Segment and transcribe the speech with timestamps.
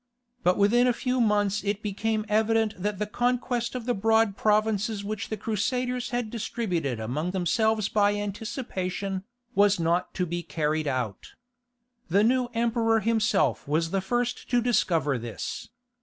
[0.43, 5.03] But within a few months it became evident that the conquest of the broad provinces
[5.03, 11.33] which the Crusaders had distributed among themselves by anticipation, was not to be carried out.
[12.09, 15.69] The new emperor himself was the first to discover this.